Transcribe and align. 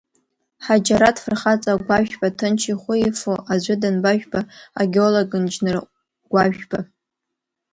Ҳаџьараҭ 0.65 1.17
фырхаҵа 1.23 1.83
Гәажәба 1.85 2.29
ҭынч 2.37 2.61
ихәы 2.71 2.95
ифо 3.07 3.33
аӡәы 3.51 3.75
данбажәба, 3.81 4.39
агеолог-нџьныр 4.81 5.77
Гәажәба… 6.31 6.79